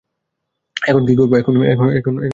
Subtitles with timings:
[0.77, 1.33] এখন কি করবো!